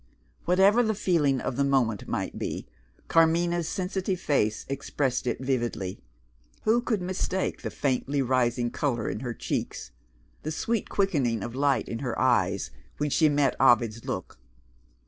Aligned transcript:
Whatever 0.45 0.81
the 0.81 0.95
feeling 0.95 1.39
of 1.41 1.57
the 1.57 1.63
moment 1.63 2.07
might 2.07 2.39
be, 2.39 2.65
Carmina's 3.07 3.67
sensitive 3.69 4.19
face 4.19 4.65
expressed 4.67 5.27
it 5.27 5.37
vividly. 5.39 5.99
Who 6.63 6.81
could 6.81 7.03
mistake 7.03 7.61
the 7.61 7.69
faintly 7.69 8.19
rising 8.23 8.71
colour 8.71 9.07
in 9.07 9.19
her 9.19 9.35
cheeks, 9.35 9.91
the 10.41 10.49
sweet 10.51 10.89
quickening 10.89 11.43
of 11.43 11.53
light 11.53 11.87
in 11.87 11.99
her 11.99 12.17
eyes, 12.19 12.71
when 12.97 13.11
she 13.11 13.29
met 13.29 13.55
Ovid's 13.61 14.03
look? 14.03 14.39